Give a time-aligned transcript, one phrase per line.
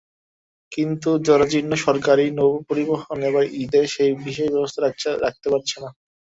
[0.71, 4.79] কিন্তু জরাজীর্ণ সরকারি নৌপরিবহন এবারের ঈদে সেই বিশেষ ব্যবস্থা
[5.25, 5.89] রাখতে পারছে না।